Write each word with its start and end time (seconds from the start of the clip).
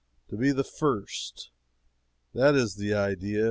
To 0.29 0.35
be 0.35 0.51
the 0.51 0.63
first 0.63 1.51
that 2.33 2.55
is 2.55 2.73
the 2.73 2.91
idea. 2.91 3.39